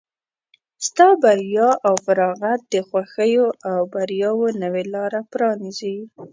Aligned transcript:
ستا 0.87 1.07
بریا 1.21 1.69
او 1.87 1.95
فارغت 2.05 2.61
د 2.73 2.75
خوښیو 2.87 3.47
او 3.71 3.79
بریاوو 3.93 4.47
نوې 4.61 4.83
لاره 4.93 5.19
پرانیزي. 5.31 5.97